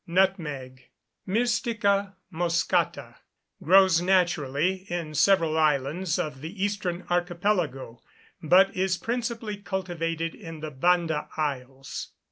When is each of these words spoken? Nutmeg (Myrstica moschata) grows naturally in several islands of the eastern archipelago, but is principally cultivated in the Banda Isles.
Nutmeg 0.07 0.89
(Myrstica 1.27 2.15
moschata) 2.33 3.17
grows 3.61 4.01
naturally 4.01 4.87
in 4.89 5.13
several 5.13 5.59
islands 5.59 6.17
of 6.17 6.41
the 6.41 6.63
eastern 6.65 7.05
archipelago, 7.11 8.01
but 8.41 8.75
is 8.75 8.97
principally 8.97 9.57
cultivated 9.57 10.33
in 10.33 10.59
the 10.61 10.71
Banda 10.71 11.29
Isles. 11.37 12.13